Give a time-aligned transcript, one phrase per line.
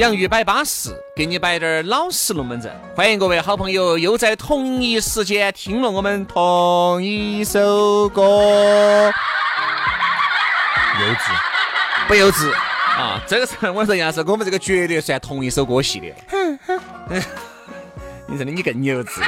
[0.00, 2.74] 洋芋摆巴适，给你摆点儿老实龙门阵。
[2.96, 9.12] 欢迎各位好朋友又在同一时间听了我们同一首歌，
[10.98, 12.50] 幼稚，不幼稚
[12.96, 13.20] 啊！
[13.26, 16.16] 这个是我说杨老师，我们这个绝对算同一首歌系列。
[16.30, 16.80] 哼哼
[18.26, 19.20] 你真的你更幼稚。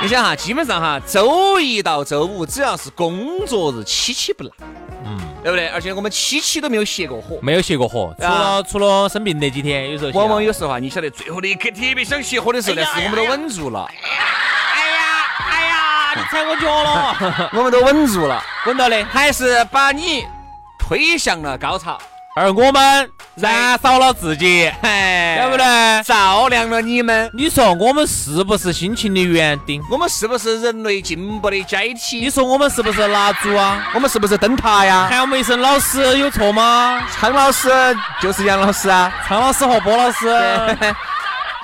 [0.00, 4.52] 你想哈，基本上哈，周一到周五只要是工作日，七七不落。
[5.42, 5.66] 对不对？
[5.68, 13.88] 而且我们七期都没有歇过火，没有歇过火，除了除了生病那几天，有时候往往有时候啊，你晓得最后的一刻特别想歇火的时候，但是我们都稳住了。
[13.88, 20.24] 哎呀哎呀，你踩我脚了， 我们都稳住了，稳到的，还是把你
[20.78, 21.98] 推向了高潮。
[22.34, 26.02] 而我们燃烧了自己，对不对？
[26.04, 27.30] 照亮了你们。
[27.32, 29.82] 你说我们是不是心情的园丁？
[29.90, 32.20] 我们是不是人类进步的阶梯？
[32.20, 33.90] 你说我们是不是蜡烛啊？
[33.94, 35.08] 我们是不是灯塔呀？
[35.10, 37.02] 喊我们一声老师有错吗？
[37.10, 37.70] 苍老师
[38.20, 40.28] 就是杨老师啊，苍老师和波老师。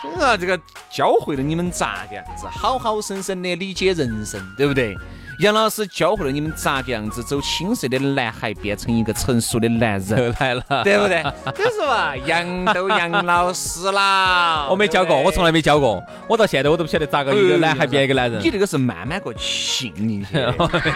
[0.00, 0.58] 所以说这个
[0.91, 4.96] 教会了你们咋个样子好好生生的理解人生，对不对？
[5.39, 11.22] 杨老师教会了你们咋个样子走青涩的男孩变成一个成熟的男人，又来了，对不对？
[11.55, 18.42] 就是嘛，杨都杨老师啦，我没教过，我从来没教过，我到现在我都不晓得咋个一个男孩变一个男人。
[18.42, 20.48] 你这个是慢慢个信进去， 没有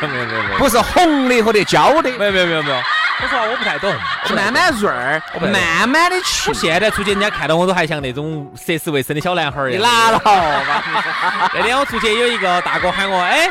[0.09, 2.77] 没有没有，不是红的或者教的，没有没有没有没有。
[3.22, 3.94] 我说我不太懂，
[4.34, 5.22] 慢慢润儿，
[5.53, 6.50] 慢慢的去。
[6.50, 9.81] 我现在出去，人家看到我都还像那种涉世未深的小男孩儿一样。
[9.81, 10.21] 你拿了
[11.55, 13.49] 那天我出去有一个大哥喊我，哎。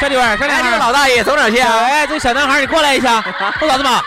[0.00, 1.76] 小弟娃儿，小男孩老大爷走哪去啊？
[1.78, 3.22] 哎，这个小男孩你过来一下。
[3.60, 4.00] 我啥子嘛？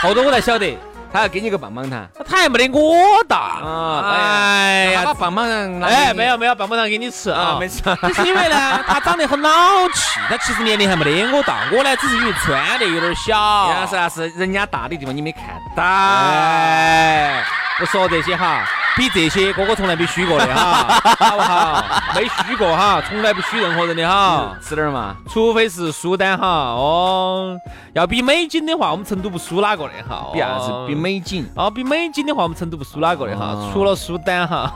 [0.00, 0.78] 后头我才晓得，
[1.12, 2.94] 他要给你个棒棒糖，他还没得我
[3.26, 4.12] 大啊！
[4.14, 7.82] 哎呀，把棒棒糖，哎，没有没有棒棒糖给你吃啊，没吃。
[8.14, 9.50] 是因为呢，他长得很老
[9.88, 13.86] 气，他其实年龄还没得我大，我呢只是因为穿的有点小。
[13.90, 15.42] 是那是人家大的地方你没看
[15.74, 15.82] 到。
[15.82, 17.42] 哎，
[17.78, 18.64] 不说这些哈。
[18.96, 21.84] 比这些哥哥从来没虚过的哈，好不好？
[22.14, 24.56] 没虚过哈，从来不虚任何人的哈。
[24.62, 26.46] 吃点嘛，除非是苏丹哈。
[26.46, 27.54] 哦，
[27.92, 30.30] 要比美景的话，我们成都不输哪个的哈。
[30.32, 30.72] 比啥子？
[30.86, 31.46] 比美景。
[31.54, 33.68] 哦，比美景的话，我们成都不输哪个的哈。
[33.70, 34.72] 除了苏丹哈。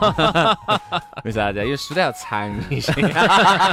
[1.25, 1.57] 为啥子？
[1.65, 2.93] 因为苏丹要长一些。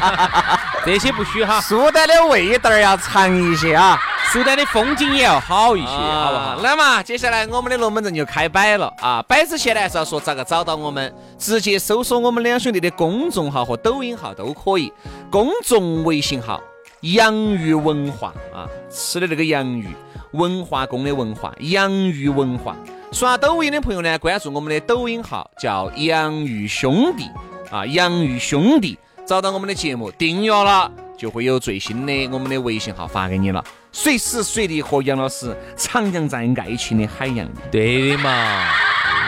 [0.87, 1.61] 这些不虚哈。
[1.61, 4.01] 苏丹的味道要长一些啊。
[4.31, 6.57] 苏丹的风景也要好一些，好不好？
[6.63, 9.18] 来嘛接下来我们的龙门阵就开摆了啊！
[9.23, 11.13] 摆之前呢，是要说咋个找到我们？
[11.39, 14.93] 直接搜索我们两兄弟的公众号和抖音号都可以。
[15.31, 16.61] 公众微信号
[17.03, 19.89] “洋芋文化”啊，吃的那个洋芋，
[20.33, 22.77] 文化宫的文化，洋芋文化。
[23.11, 27.25] 刷抖音的朋友呢，关注我们的抖音号叫“洋芋兄弟”
[27.73, 33.65] 啊，“洋芋兄弟”，找到我们的节目订阅了，就会有最新的我们的微信号发给你了。
[33.91, 37.51] 随时随地和杨老师徜徉在爱情的海洋里。
[37.71, 38.69] 对的嘛，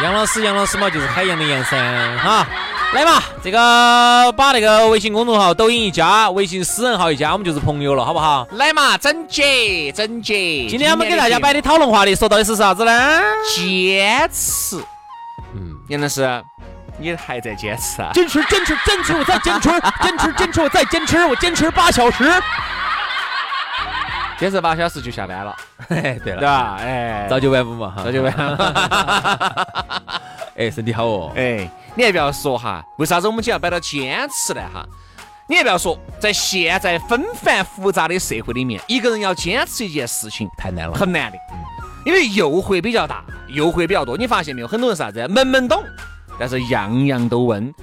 [0.02, 1.76] 杨老师，杨老师嘛就是海洋的洋噻，
[2.18, 2.46] 哈。
[2.92, 8.44] 来嘛，这个把那个微信公众号、抖音一加，微信私人号一加，我们就是朋友了，好不好？
[8.52, 10.66] 来嘛，整洁整洁。
[10.68, 13.20] 今天我们给大家摆的讨论话题，说到的是啥子呢？
[13.54, 14.78] 坚持。
[15.54, 16.42] 嗯，杨老师，
[16.98, 18.10] 你还在坚持啊？
[18.12, 19.68] 坚持，坚持，坚持，我再坚持，
[20.02, 22.24] 坚持，坚持，我再坚持，我坚持八小时。
[24.40, 25.54] 坚持八小时就下班了，
[25.90, 26.76] 哎，对了，对吧？
[26.80, 28.56] 哎，朝九晚五嘛，朝九晚五。
[30.56, 31.30] 哎，身体好哦。
[31.36, 34.62] 哎，你还不要说哈，为啥子我们就要摆到坚持呢？
[34.72, 34.82] 哈，
[35.46, 41.36] 你还不要说，在现在纷繁复杂的社会里面，一个人要坚持一件事情太难了，很难的。
[42.06, 44.16] 因为诱惑比较大，诱惑比较多。
[44.16, 44.66] 你发现没有？
[44.66, 45.84] 很多人啥子门门懂，
[46.38, 47.74] 但是样样都问。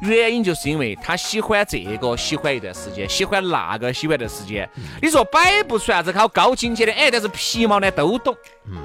[0.00, 4.68] 原因就是因为他喜欢这个，喜欢一段时间，喜欢那个，喜欢一段时间。
[5.00, 8.76] 你说摆不出啥子好高境界的，哎，但是皮毛呢都懂，嗯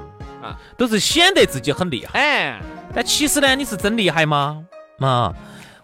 [0.42, 2.60] 啊，都是显得自己很厉害，哎，
[2.94, 4.64] 但其实呢，你是真厉害吗？
[5.00, 5.32] 啊，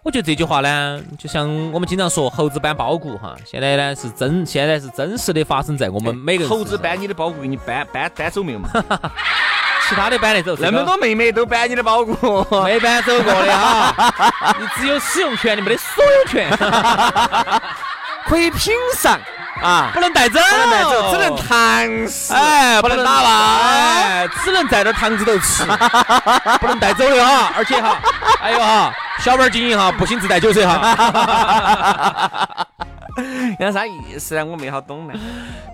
[0.03, 6.49] 我我觉得这句话呢，就像我们经常说猴子搬包谷哈，现在呢是真，现在是真实的发生在我们每个人。
[6.49, 8.71] 猴子搬你的包谷，给你搬搬搬走没有嘛？
[9.89, 13.95] 其他的搬得走，那么多妹妹都搬你的包裹，没搬走过的哈。
[14.61, 16.51] 你只有使用权，你没得所有权，
[18.29, 19.19] 可以品尝。
[19.61, 25.65] 啊，不能带走，不能带走，只能糖食，哎，不能打烂，哎，只能在这堂子头吃，
[26.61, 27.51] 不能带走的哈。
[27.57, 27.99] 而且哈，
[28.41, 30.77] 还有哈，小本经营哈，不行自带酒水哈。
[33.59, 34.45] 那啥意思呢？
[34.45, 35.15] 我没好懂呢。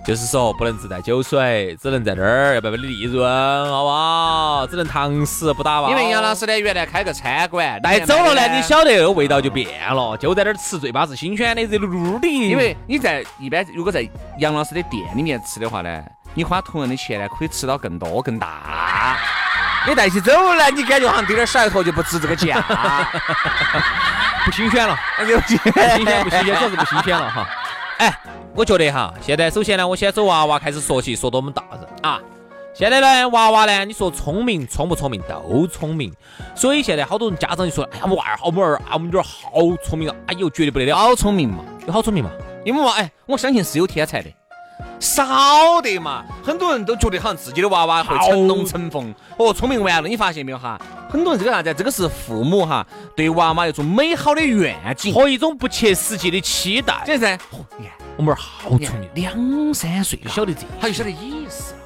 [0.05, 4.67] 就是说不能自带酒水，只能在这儿要不要利润，好不好？
[4.67, 5.89] 只能堂食不打包。
[5.91, 12.29] 因为杨老师呢，原来开个餐馆，带走了呢，你晓得味道就变了，就在那儿吃最巴适新鲜的热噜噜的。
[12.29, 14.09] 因为你在一般如果在
[14.39, 16.03] 杨老师的店里面吃的话呢，
[16.35, 19.17] 你花同样的钱呢，可以吃到更多更大。
[19.87, 22.57] 你带起走了，你感觉好像丢点小一坨就不值这个价。
[24.45, 27.49] 不新鲜了，不新鲜不新鲜，主要是不新鲜了哈。
[27.99, 28.21] 哎，
[28.55, 32.21] 我觉得哈，现在首先呢，我先从娃娃开始说起，说到我们大人啊。
[32.75, 36.13] 现在呢，娃娃呢，你说聪明聪不聪明都聪明，
[36.55, 39.51] 所以现在好多人家长就说，哎呀，我娃儿好，我儿啊，我们女儿好
[39.83, 42.31] 聪明啊，哎呦，绝对不得了，好聪明嘛，有好聪明嘛，
[42.65, 44.29] 因为娃，哎，我相信是有天才的。
[45.01, 50.09] 少得嘛，很多人都觉得好像自己的娃娃会成龙成凤，哦，聪明完了。
[50.09, 50.81] 你发现没有哈？
[51.11, 51.75] 很多人这个啥子？
[51.75, 57.03] 这个是父母哈对娃娃一种美好的愿景和一种不切实际的期待。
[57.05, 57.39] 这噻，
[57.77, 61.81] 你看我们儿好聪明，两三岁就晓得这，他就晓得意思了。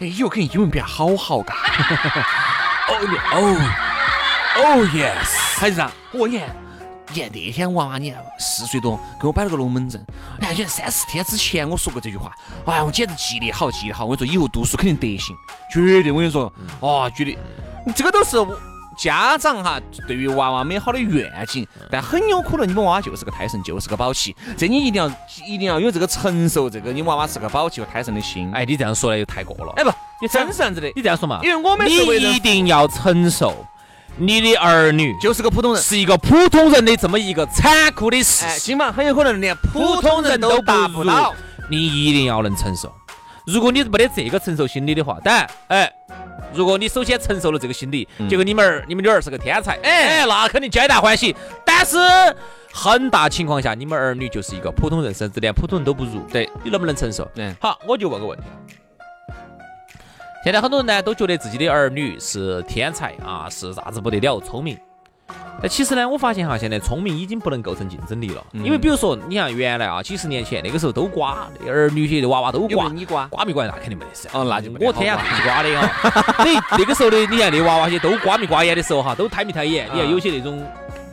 [0.00, 1.54] 哎，以后肯定英文变好好嘎。
[2.88, 2.94] 哦
[3.32, 3.58] 哦
[4.56, 6.48] 哦，yes，还是啊，我你看。
[7.14, 10.02] 你看那天娃娃，你看四岁多，给我摆了个龙门阵。
[10.40, 12.32] 你看，三四天之前我说过这句话，
[12.64, 14.04] 哎呀，我简直记得好，记得好。
[14.04, 15.36] 我跟你说，以后读书肯定得行，
[15.70, 16.10] 绝对。
[16.10, 16.50] 我跟你说，
[16.80, 17.36] 哦，绝对。
[17.94, 18.36] 这个都是
[18.96, 24.34] 家长哈对于娃娃美好的愿景，但很有可能你们娃娃就是个胎神，就是个宝气。
[24.56, 25.08] 这你一定要
[25.46, 28.50] 一定要有这个承受这个你娃娃是个宝气和胎神的心。
[28.54, 29.72] 哎，你这样说的又太过了。
[29.76, 30.90] 哎，不，你真是这样子的。
[30.94, 31.40] 你这样说嘛？
[31.42, 31.96] 因为我们你
[32.34, 33.66] 一定要承受。
[34.16, 41.34] 你的儿女就是个普通人，是一个普通人的这么一个残酷的事实，起码很有可能连普通人都达不到，
[41.68, 42.92] 你一定要能承受。
[43.46, 45.92] 如果你没得这个承受心理的话，当然，哎，
[46.54, 51.34] 如果你首先承受了这个心理，结果你们儿、你们女儿是个天才，哎，那肯定皆大欢喜。
[51.64, 51.96] 但是
[52.72, 57.28] 很大情况下，你们儿女就是一个普通人，甚至连普通人都不如，对你能不能承受？
[57.36, 58.44] 嗯，好，我就问个问题。
[60.44, 64.76] 现在很多人呢都觉得自己的儿女是天才啊，是啥子不得了，聪明。
[65.60, 68.44] 但其实呢，我发现哈，现在聪明已经不能构成竞争力了。
[68.52, 74.28] 因为比如说，你像原来啊，几十年前那个时候都瓜，儿女些的娃娃都瓜，你瓜瓜没瓜那肯定没得事。
[74.32, 76.42] 哦，那就我天下最瓜的啊。
[76.44, 79.86] 你那个时候的，你看那娃娃些都瓜没瓜眼的时候哈，都抬没抬眼。
[79.94, 80.60] 你看有些那种，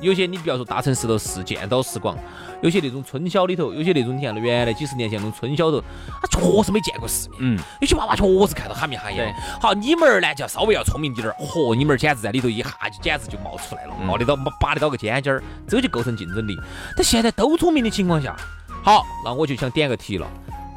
[0.02, 2.18] 有些你不要说大城市头是见多识广。
[2.62, 5.82] 有些那种村小里头，有些那种你看原来几十年前那种村小头，
[6.22, 7.38] 他确实没见过世面。
[7.40, 9.34] 嗯，有些娃娃确实看到哈面哈眼。
[9.62, 11.34] 好，你们儿呢就要稍微要聪明点儿。
[11.40, 16.58] 嚯，你们儿简直在里头一下就简直就冒出来了，冒得到拔得到个尖尖儿，这个就构成竞争力。
[16.98, 18.36] 但现在都聪明的情况下，
[18.84, 20.28] 好，那我就想点个题了，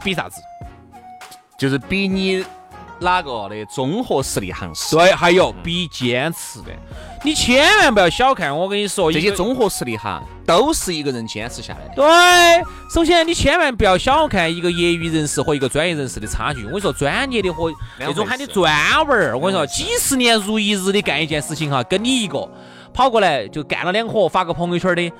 [0.05, 0.41] 比啥子？
[1.59, 2.45] 就是比你。
[3.03, 4.97] 哪个的综合实力行势？
[4.97, 6.71] 对，还有比坚持的，
[7.25, 11.95] 你千万不要小看我跟你说，这些综合实力哈，都是一个人坚持下来的。
[11.97, 16.65] 对，首先你千万不要小看一个业余人士和一个专业人士的差距。
[16.65, 22.49] 我跟你说，专业的和那种喊你专文儿，我跟你说，几十年如一日的干一件事情哈，跟你一个
[22.95, 25.13] 跑过来就干了两活发个朋友圈的，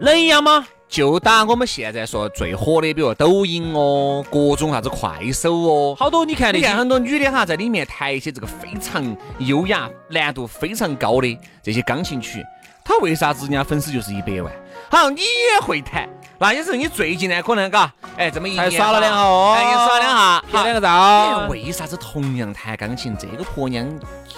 [0.00, 0.66] 能一样吗？
[0.88, 12.42] 就打我们现在说最火的，比如抖音哦，各种啥子快手哦，好多你看，你看很多女的哈，在里面弹一些这个非常优雅、难度非常高的这些钢琴曲，
[12.82, 14.50] 她为啥子人家粉丝就是一百万？
[14.90, 21.46] 好，你也会弹，那也是你最近呢，可能嘎，哎，这么一年耍了两下哦，哎，耍两下，拍两个照。
[21.50, 23.86] 为啥子同样弹钢琴，这个婆娘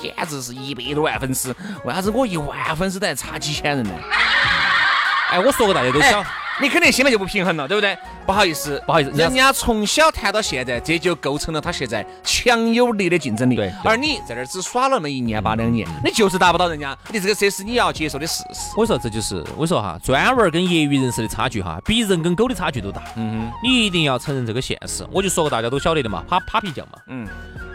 [0.02, 1.54] 简直是一百多万粉丝，
[1.84, 3.92] 为啥子我一万粉丝都还差几千人呢？
[5.30, 6.24] 哎，我说过大家都晓。
[6.60, 7.96] 你肯定心里就不平衡了，对不对？
[8.26, 13.56] 不好意思，不好意思，人家从小谈到现在，这就构成了他现在强有力的竞争力。
[13.56, 16.96] 对，而你在这儿只耍了那么一年八两年，你就是达不到人家。
[17.10, 18.72] 你这个这是你要接受的事实。
[18.76, 23.02] 我说这就是我说哈，专文跟业余人士的差距哈，比人跟狗的差距都大。
[23.16, 25.06] 嗯哼，你一定要承认这个现实。
[25.10, 26.98] 我就说个大家都晓得的嘛，扒扒皮匠嘛。
[27.06, 27.26] 嗯，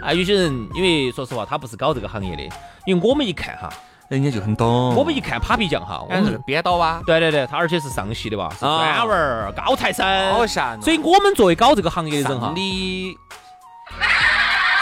[0.02, 2.44] 啊，有些人因为说实话，他不是搞这个行业的，
[2.86, 3.70] 因为我们一看哈。
[4.10, 4.94] 人家就很懂。
[4.96, 7.02] 我们一看 Papi 酱哈，我们是编导啊。
[7.06, 10.06] 对对对，他而且是上戏的吧，是专文高材生。
[10.34, 13.18] 好吓所以我们作为搞这个行业的人哈，你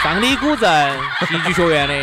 [0.02, 1.94] 上李古镇戏剧学院的，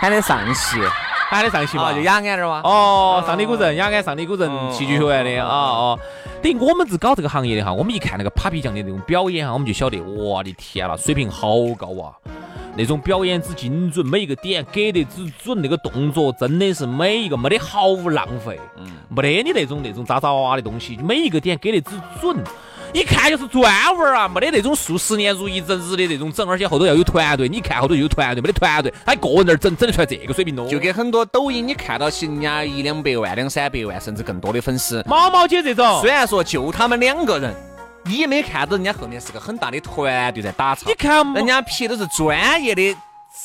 [0.00, 0.78] 喊得上戏。
[1.28, 2.60] 喊得上戏嘛，啊，就雅安那儿嘛。
[2.64, 5.96] 哦，上里古镇，雅安上里古镇哦戏剧学院的啊哦。
[6.42, 12.10] 等于我们是搞这个行业的哈，我们一看那个 Papi 酱的那种表演哈，我们就晓得，我的天了，水平好高啊！
[12.80, 22.36] 那种表演之精准，每一个点给得之准，那个动作真的是每一个没得毫无浪费，嗯，没得你那种那种渣渣哇的东西，每一个点给得之准。
[22.92, 23.62] 一看就是专
[23.96, 27.48] 文儿啊，没得那种数十年如一日的那种整，而且后头要有团队。
[27.48, 30.66] 你看后头有团队，没得团队，他一个人那儿整整得出来这个水平咯。
[30.68, 37.54] 就跟很多抖音你看到起人家一两百万、两三百万甚至更多的粉丝，毛毛姐这种，虽然说就他们两个人，
[38.04, 42.96] 你也没看到人家后面是个很大的团队在打场你，看人家皮都是专业的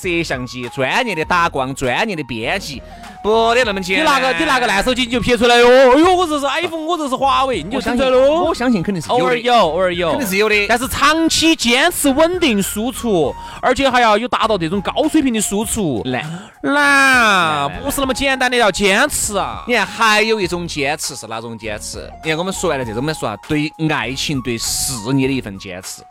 [0.02, 2.82] 摄像机、专业的打光、专业的编辑，
[3.24, 4.04] 不得那么简你。
[4.04, 8.54] 拿个你拿个烂手机你就拍出来哟，哎呦，我这是 iPhone，我这是华为，你就出来喽我。
[8.54, 10.68] 相信肯定是，偶尔有，偶尔有，肯定是有的。
[10.68, 16.24] 但是长期坚持稳定输出，而且还要有达到这种高水平的输出，难，
[16.62, 19.64] 难，不是那么简单的，要坚持啊。
[19.66, 22.12] 你看，还有一种坚持是哪种坚持？
[22.22, 26.02] 你看，我们说完了这种，我们说啊，对爱情、对事业的一份坚持。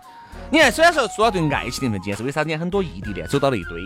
[0.50, 3.80] 你看，虽然说说到对爱情的一份坚持，为啥人家很多异地恋走到了一堆？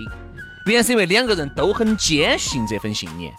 [0.66, 3.32] 原因是因为两个人都很坚信这份信念，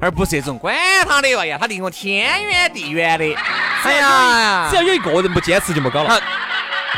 [0.00, 0.76] 而不是这种管
[1.08, 3.24] 他的吧呀，他离我天远地远的。
[3.84, 6.20] 哎呀只要有一个人不坚持就没搞了。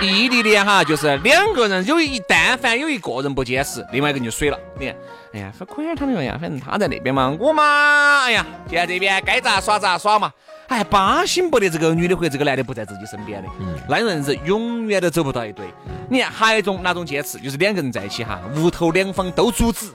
[0.01, 4.59] 异地恋哈，就是两个人有一但凡有一个人不坚持，另外一个人就水了。
[4.79, 4.97] 你看，
[5.35, 10.33] 哎呀，反管他的呀，反正他在那边嘛，我嘛，哎呀，就在这边该咋耍咋耍嘛。
[10.69, 13.49] 哎，巴心不得这个女的或者这个男的不在自己身边的，
[13.89, 15.65] 那种人是永远都走不到一堆。
[16.09, 19.91] 你看，还有一种哪种坚持，就是两个人在一起哈，屋头两方都阻止。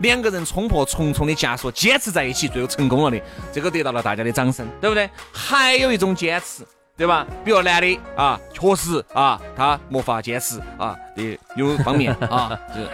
[0.00, 3.20] 两个人冲破重重的枷锁，坚持在一起，最后成功了的，
[3.52, 5.10] 这个得到了大家的掌声，对不对？
[5.32, 6.64] 还有一种坚持，
[6.96, 7.26] 对吧？
[7.44, 12.88] 比如男的啊，确实啊，他没法坚持啊的有方面啊，就是，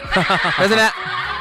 [0.59, 0.91] 但是呢，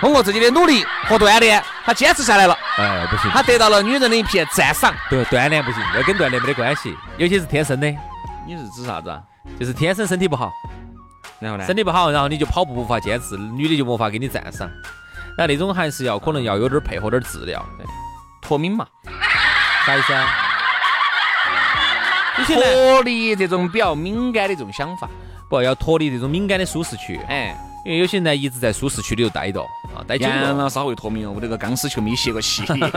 [0.04, 4.94] 通过自己的努力和锻炼，他坚持下来了，哎，不行，他得到了女人的一片赞赏。
[5.10, 7.88] 对锻炼不行，要跟锻炼没得关系，有些是天生的，
[8.46, 9.22] 你是指啥子啊？
[9.58, 10.52] 就是天生身体不好，
[11.40, 11.66] 然后呢？
[11.66, 14.70] 身体不好，然后你就跑步无法坚持，女的就无法给你赞赏。
[15.38, 17.66] 那那种还是要可能要有点儿配合点儿治疗，
[18.42, 18.86] 脱敏嘛，
[19.86, 20.28] 啥意思啊？
[22.40, 25.08] 有些男脱离这种比较敏感的这种想法。
[25.50, 27.56] 不要脱离这种敏感的舒适区，哎，
[27.86, 29.64] 因为有些人呢一直在舒适区里头待着
[29.96, 30.36] 啊，待久了。
[30.36, 32.76] 杨老师好会脱敏哦，我这个钢丝球没写过戏的。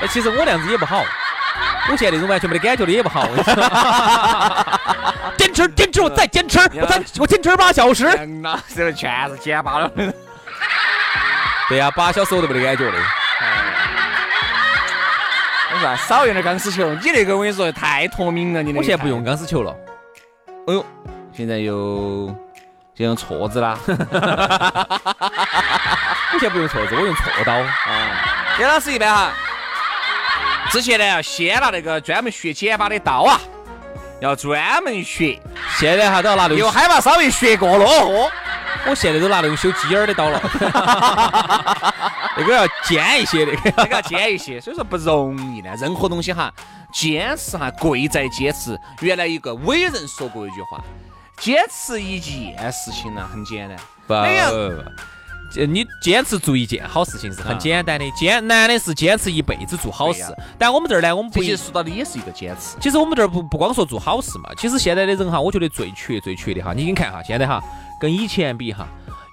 [0.00, 1.02] 哎其实我那样子也不好，
[1.90, 3.22] 我现在那种完全没得感觉的也不好。
[3.22, 3.54] 我跟你说
[5.36, 8.04] 坚持，坚持，我再坚持，我再我坚持八小时。
[8.04, 9.90] 杨老师全是减八了。
[11.68, 12.92] 对呀、八小时我都没得感觉的。
[15.72, 19.24] 我说啊少用点钢丝球，你那个我跟你说太脱敏了，你那个我现在不用。
[19.24, 19.74] 钢丝球了，
[20.66, 20.84] 哎呦，
[21.32, 22.34] 现在又
[22.94, 23.78] 就用锉子啦。
[26.32, 27.66] 我现在不用锉子，我用锉刀啊。
[28.60, 29.32] 杨老师一般哈，
[30.70, 33.40] 之前呢要先拿那个专门学剪巴的刀啊，
[34.20, 35.40] 要专门学，
[35.76, 38.30] 现在哈都要拿那种，又害怕稍微学过了哦。
[38.86, 40.40] 我现在都拿那种修鸡眼儿的刀了。
[42.36, 43.52] 那个要尖一些的。
[43.76, 45.70] 这个要尖一些，所以说不容易呢。
[45.78, 46.52] 任何东西哈，
[46.92, 48.78] 坚持哈，贵在坚持。
[49.00, 50.84] 原来一个伟人说过一句话：
[51.38, 54.14] 坚持一件事情呢很简单，不
[55.68, 60.24] 你坚持做一件好事情是很简单的，坚难的是坚持一辈子做好事。
[60.58, 62.76] 但我们这儿呢，我们这些说到的也是一个坚持。
[62.80, 67.62] 其实我们这儿不不光说做好事嘛，其实现在的人哈，我觉得最缺最缺的哈，你你看哈，现在哈
[68.00, 68.88] 跟以前比哈，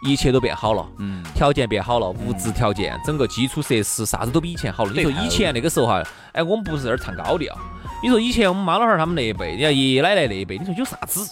[0.05, 4.91] 一切都变好了，嗯，条件变好了，物质条件、整个基础设施啥子都比以前好了。
[4.93, 6.03] 你说以前那个时候哈，
[6.33, 7.57] 哎，我们不是在这儿唱高调，
[8.03, 11.27] 你说以前我们妈老汉儿他们那一辈，人家爷爷奶奶那一辈，你说有啥子？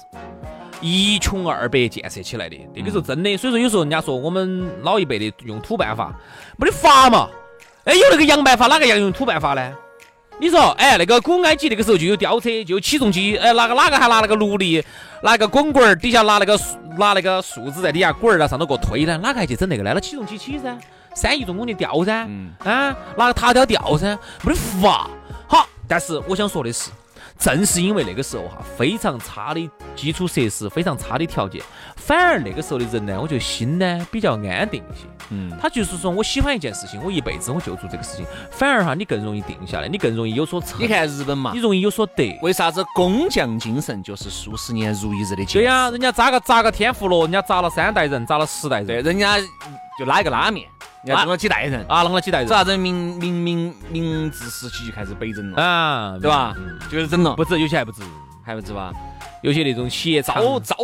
[0.82, 6.14] 一穷二白建设起来的，那个时候真的，所以说有时候人家说我们老一辈的用土办法，
[6.58, 7.30] 没得法嘛。
[7.86, 9.74] 哎，有那个洋办法，哪个要用土办法呢？
[10.42, 14.82] 你说，哎，那个古埃及那个时候就有吊车，就有起重机，哎，哪个哪个还拿那个奴隶，
[15.22, 19.92] 拿个滚棍儿，底下拿那个树拿那个树枝在底下滚儿，然后上头给我推呢，哪个还去整那个呢？
[19.94, 20.78] 那起重机起噻，
[21.14, 25.10] 三亿重工的吊噻，嗯啊，拿个塔吊吊噻，没得法。
[25.46, 26.90] 好，但是我想说的是，
[27.40, 31.62] 正是因为那个时候哈非常差的基础设施，非常差的条件，
[31.96, 35.08] 反而那个时候的人呢，我觉得心呢比较安定一些。
[35.30, 42.38] 嗯，他就是说我喜欢一件事情，我一辈子我就做这个事情，反而哈你更容易定下来，你更容易有所成，你看日本嘛你，容易有所得。
[42.42, 45.54] 为啥子工匠精神就是数十年如一日的坚持？
[45.54, 49.40] 对呀、人家砸个砸个天妇罗，人家砸了三代人，砸了十代对，人，人家
[49.98, 50.68] 就拉一个拉面，
[51.06, 56.54] 弄了几代人，啊，弄了几代人这啥子明明明明治时期就开始北整了，啊，对吧？
[56.92, 58.02] 就是整了，不止，有些还不止，
[58.44, 58.92] 还不止吧？
[59.42, 60.76] 有些那种企业昭造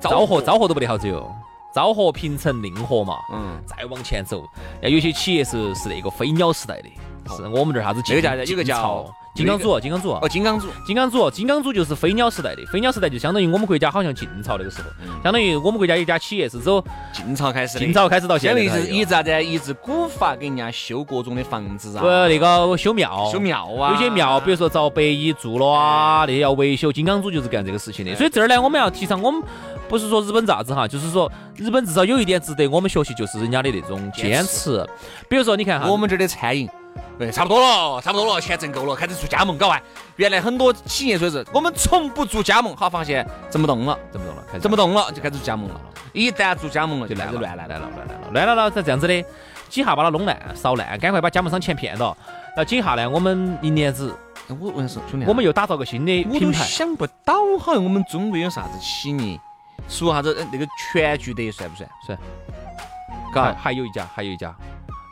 [0.00, 1.28] 昭昭和昭和都不得好只有。
[1.74, 4.44] 昭和、平成、令和嘛，嗯，再往前走，
[4.80, 6.88] 要有些企业是是那个飞鸟时代的，
[7.34, 9.04] 是我们这儿啥子这个叫晋有个叫
[9.34, 14.84] 金刚组，金刚组，哦，金刚组，金刚组，金刚组就是飞鸟时代的，飞鸟时代就相当于我们国家好像晋朝那个时候，
[15.24, 16.80] 相当于我们国家一家企业是走
[17.12, 19.44] 晋朝开始的，晋朝开始到现在的，因为是一直啥子？
[19.44, 28.14] 一直古法给人家修各种的房子啊，呃，那个修庙，修庙啊，有些庙，比如说遭白蚁蛀了啊，那些要维修，金刚组就是干这个事情的。
[28.14, 29.42] 所以这儿呢，我们要提倡，我们
[29.88, 34.86] 不是说日本咋子哈，就是说日本至少有一点值得我们学习，就是人家的那种坚持。
[35.28, 36.68] 比如说，你看哈，我们这儿的餐饮。
[37.18, 39.80] 对，差不多了，差不多了，钱挣够了，开始做加盟，搞完。
[40.16, 45.80] 原来很多企业说是我们从不做加盟，好发现整不动了，整不动了，整不动了，就开始做加盟了。
[46.12, 49.24] 一旦做加盟了，就乱了，乱了，乱了，乱了，乱了了，是这样子的，
[49.68, 52.16] 几下把它弄烂、烧烂，赶快把加盟商钱骗到。
[52.56, 54.12] 那几下呢，我们一年子，
[54.48, 56.64] 我我说兄弟，我们又打造个新的品牌。
[56.64, 59.40] 想不到，好像我们中国有啥子企业，
[59.88, 61.88] 说啥子那个全聚德算不算？
[62.06, 62.18] 算。
[63.32, 64.54] 嘎，还有一家，还有一家。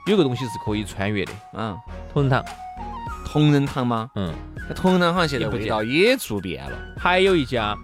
[0.07, 1.79] 有个东西是可以穿越的，嗯，
[2.13, 2.45] 同仁堂，
[3.25, 4.11] 同仁堂吗？
[4.17, 4.35] 嗯，
[4.75, 6.77] 同仁堂好像现在味道也做变了。
[6.99, 7.77] 还有一家，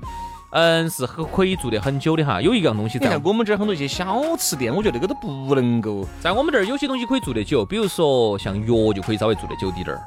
[0.50, 2.42] 嗯，是可可以做的很久的哈。
[2.42, 6.04] 有一样东西，你看我们这儿很多一些小吃店，我觉得那个都不能够。
[6.20, 10.02] 在我们这儿有些东西可以做得久，比如说像药就可以稍微做得久滴点儿。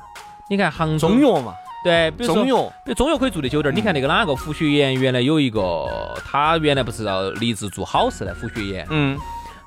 [0.50, 3.76] 你看杭州中药嘛，对，比如中药，比如中药可以做得久点儿。
[3.76, 5.88] 你看那个哪个胡雪岩，原来有一个，
[6.26, 9.18] 他原来不是要立志做好事的胡雪岩，嗯，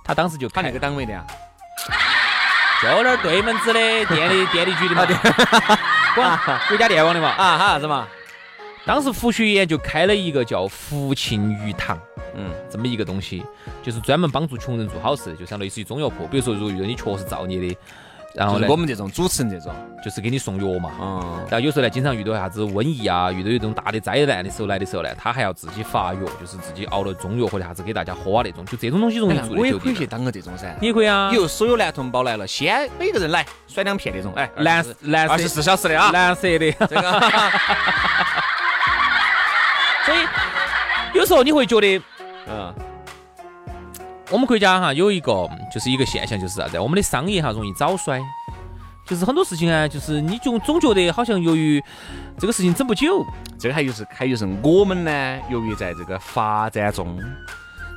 [0.05, 1.25] 他当时就他那个单位的呀。
[2.85, 5.07] 就那儿对门子的电力电力局的嘛，
[6.15, 8.07] 管国家电网的嘛，啊，他啥子嘛？
[8.85, 11.99] 当时胡雪岩就开了一个叫福庆鱼塘，
[12.35, 13.43] 嗯，这么一个东西，
[13.83, 16.27] 就是专门帮助穷人做好事，就相当于是中药铺。
[16.27, 17.77] 比如说，如果遇到你确实造孽的。
[18.35, 19.73] 然后呢，我们这种主持人这种，
[20.05, 20.91] 就是给你送药嘛。
[21.01, 21.47] 嗯。
[21.49, 28.65] 然后有时候呢，经常遇到啥子瘟疫啊，遇到一种大的灾难的时候来的时候呢，他还要自己发药，就是自己熬了中药或者啥子给大家喝啊那种。
[28.67, 30.77] 就这种东西容易做的我也可以去当个这种噻。
[30.81, 31.31] 你也可以啊。
[31.33, 36.73] 以后所有男同胞来了，先每个人来甩两片那种，哎，蓝蓝二十四小时的啊，蓝色的。
[36.73, 37.21] 这个。
[40.05, 40.19] 所以
[41.15, 42.03] 有时候你会觉得，
[42.49, 42.75] 嗯。
[44.31, 46.79] 我们国家哈有一个就是一个现象，就是啥子？
[46.79, 48.21] 我们的商业哈容易早衰，
[49.07, 51.83] 就是很多事情啊，就是你就总觉得好像由于
[52.39, 53.25] 这个事情整不久，
[53.59, 57.19] 这个还有是还有是我们呢，由于在这个发展中，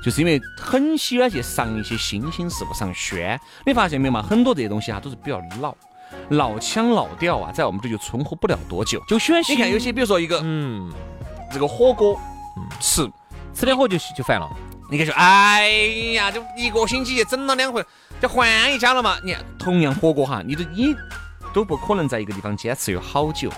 [0.03, 4.21] 就是因为很喜欢去上一些新兴事物上宣，你发现没有嘛？
[4.21, 5.73] 很多这些东西啊都是比较老
[6.29, 9.01] 老腔老调啊，在我们这就存活不了多久。
[9.07, 10.91] 就喜欢你看有些比如说一个嗯，
[11.53, 12.19] 这个火锅，
[12.81, 13.09] 吃
[13.53, 14.47] 吃点火就就烦了。
[14.89, 15.69] 你看说，哎
[16.13, 17.83] 呀，就一个星期就整了两回，
[18.21, 19.17] 就换一家了嘛。
[19.23, 20.95] 你，同样火锅哈，你都你
[21.53, 23.51] 都不可能在一个地方坚持有好久。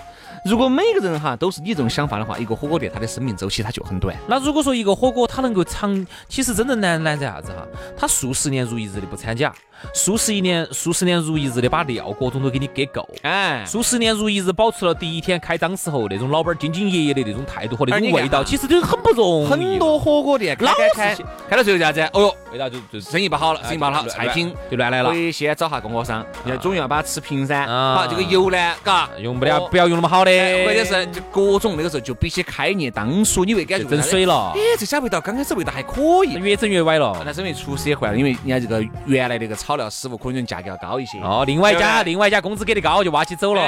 [0.44, 4.16] 如果每个人哈都是你这种想法的话，一个火锅店它的生命周期它就很短。
[4.26, 7.66] 那如果说一个火锅它能够长，其实真正难难在啥子哈？
[7.96, 9.54] 它数十年如一日的不掺假。
[9.92, 19.46] 数十一年，数十年如一日的把料各种都给你给够，哎，数十年如一日保持了第一天开张时候那种老板兢兢业业的那种态度和那种味道，其实都很不容易。
[19.46, 21.14] 很多火锅店老开
[21.48, 22.00] 开到最后啥子？
[22.12, 25.10] 哦哟，味道就就生意不好了，生意不好，菜品就乱来了。
[25.10, 27.66] 所以先找下供货商，你总要把它吃平噻。
[27.66, 30.30] 好，这个油呢，嘎，用不了，不要用那么好的，
[30.66, 34.52] 或者是就各种那个时候就比起开业当初，你会感觉整水了。
[34.54, 37.22] 哎，这家味道刚开始味道还可以，越整越歪了。
[37.24, 40.40] 那是因为厨师也坏了，因为人家这个原来那个炒料师傅可能。
[40.50, 43.62] 价格要高一些哦，另外一家另外一家工资给的高，就挖起走了。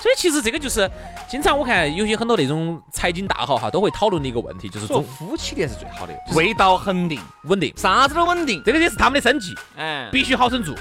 [0.00, 0.90] 所以其实这个就是
[1.28, 10.74] 经常我看有些很多那种财经大号哈，都会讨论的一个问题，就是做夫妻店是最好的，味道恒定、稳定，啥子都稳定，这个也是他们的生计，哎，必须好生做。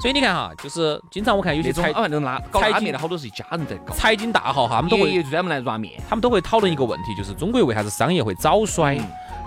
[0.00, 8.96] 所以你看哈，就是经常我看有些财那种拉财经的好多是一家人在搞，财经大号哈，他们都会专门来拉面，他们都会讨论一个问题，就是中国为啥子商业会早衰？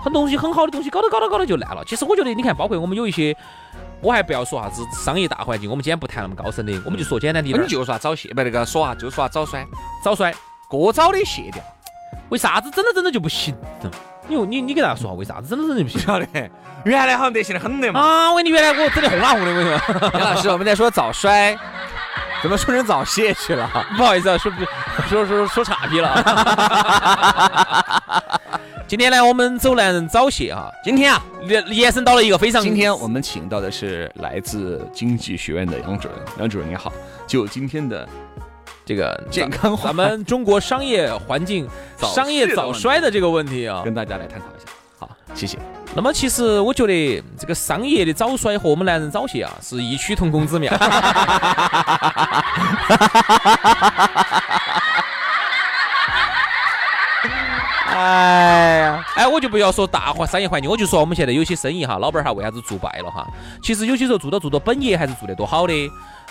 [0.04, 1.82] 很多东西很好的东西搞到搞到搞到就烂了。
[1.84, 3.36] 其实我觉得你看，包括我们有一些。
[4.00, 7.60] 我还不要说啥子商业大环境，我们今天不谈那么高深的，我们就说简单点。
[7.60, 9.66] 你就说早卸，不那个说啊，就说早衰，
[10.04, 10.32] 早衰，
[10.68, 11.62] 过早的卸掉。
[12.28, 13.54] 为啥子整着整着就不行？
[14.28, 16.00] 你你你给大家说，为啥子整着整着就不行？
[16.00, 16.26] 晓得，
[16.84, 18.00] 原来好像得行的很的嘛。
[18.00, 20.10] 啊，我跟你原来我整的红啊红的，我跟你说。
[20.18, 21.56] 杨老师，我们在说早衰，
[22.42, 23.68] 怎么说成早泄去了？
[23.96, 24.52] 不好意思啊，说
[25.08, 26.12] 说说说岔劈了。
[28.86, 30.70] 今天呢，我们走男人早泄啊。
[30.84, 32.62] 今天啊，延延伸到了一个非常。
[32.62, 36.92] 今天我们请到的是来自经济学院的杨主任，杨主任你好。
[37.26, 38.08] 就今天的
[38.84, 41.68] 这个健康，咱们中国商业环境、
[41.98, 44.72] 商业早衰的这个问题啊，跟大家来探讨一下。
[45.00, 45.58] 好，谢谢。
[45.96, 50.70] 那么其实我觉得这个商业的早衰和我们男人早泄啊，是异曲同工之妙。
[57.96, 63.26] 哎呀，哎，我就不要说大环商业环境，我就说我们现在有些生意哈，老板儿哈为啥子做败了哈？
[63.62, 65.72] 其实有些时候做到做到本业还是做得多好的。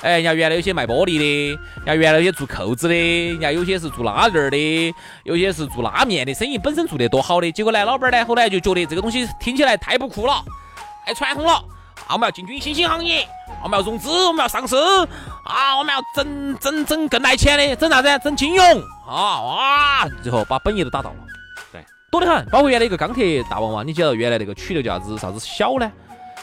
[0.02, 10.44] 哎，人家原来有些卖玻璃的，人家原来有些做扣子的，人家有些是做拉链的，有些是做拉面的，生意本身做得多好的，结果呢，老板儿呢后来就觉得这个东西听起来太不酷了，
[11.04, 13.28] 太传统了，啊，我们要进军新兴行业，
[13.64, 18.20] 我们要融资，我们要上市，啊，我们要整整整更来钱的，整啥子？
[18.24, 18.66] 整金融
[19.08, 20.08] 啊哇！
[20.22, 21.16] 最后把本业都打倒了。
[22.20, 22.46] 对，多得很。
[22.48, 25.92] 包括原来一个钢铁大王王，你晓得原来那个取的叫啥子啥子小呢？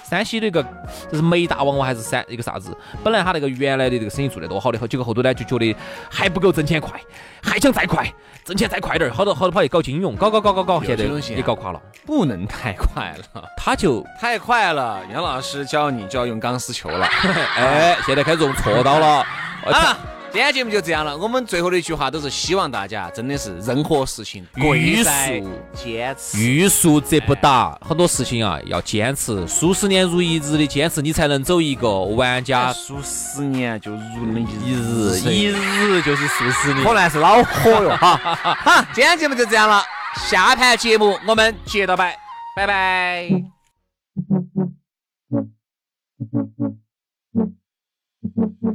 [0.09, 0.63] 山西的一个
[1.11, 2.77] 就是煤大王王还是山一个啥子？
[3.03, 5.75] 本来他那个原来的这个生意做得多好的，后结果后头呢就觉得
[6.11, 7.01] 还不够挣钱快，
[7.43, 8.13] 还想再快，
[8.45, 11.05] 挣钱再快点儿，好多好多跑去搞金融，搞搞搞搞搞，现在
[11.35, 11.81] 也搞垮了。
[12.05, 17.07] 不能太快了，他就太快了，杨老师教你就要用钢丝球了。
[17.57, 19.25] 哎，现在开始用锉刀了。
[19.65, 19.97] 好了，
[20.33, 21.15] 今天节目就这样了。
[21.15, 26.39] 我们最后的一句话都是希望大家真的是任何事情贵在欲速坚持。
[26.39, 33.99] 欲速则不达，很多事情啊要坚持，数十年如一日的坚持，你才能走一个玩家数十年就如
[34.33, 36.95] 那一一日，一日就是数十年可。
[36.95, 38.17] 能是恼火哟 哈。
[38.17, 39.83] 好，今天节目就这样了，
[40.31, 42.17] 下盘节目我们接着摆，
[42.57, 43.29] 拜拜。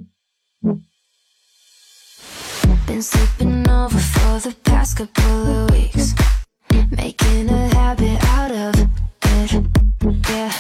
[2.86, 6.14] Been sleeping over for the past couple of weeks.
[6.92, 8.76] Making a habit out of
[9.24, 9.52] it.
[10.30, 10.52] Yeah.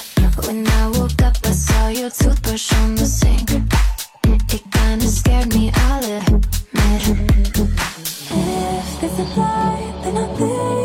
[0.45, 3.51] When I woke up, I saw your toothbrush on the sink.
[4.53, 6.43] It kinda scared me, I'll admit.
[8.31, 9.25] If there's a
[10.03, 10.76] then I think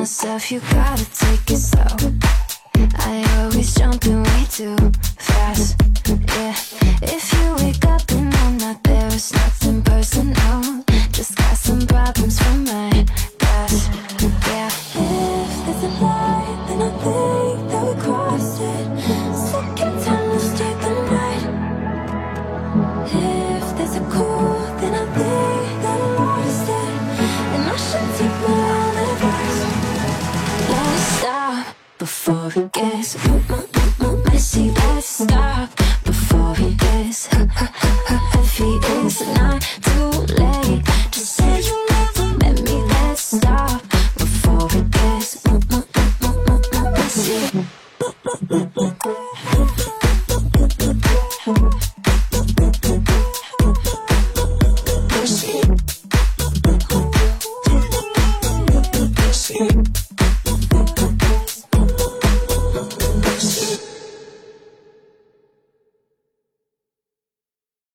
[0.00, 2.19] myself you gotta take it slow.
[32.72, 33.16] guess.